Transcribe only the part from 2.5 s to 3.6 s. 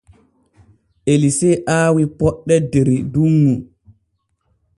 der dunŋu.